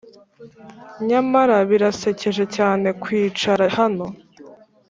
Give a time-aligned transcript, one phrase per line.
[1.07, 4.05] nyamara birasekeje cyane kwicara hano